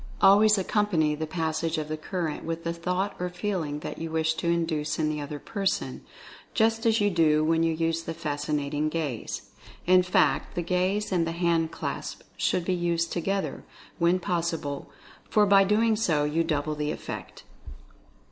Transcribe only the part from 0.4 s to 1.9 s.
accompany the passage of